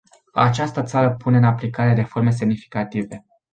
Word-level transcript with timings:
Această 0.33 0.83
țară 0.83 1.11
pune 1.15 1.37
în 1.37 1.43
aplicare 1.43 1.93
reforme 1.93 2.31
semnificative. 2.31 3.25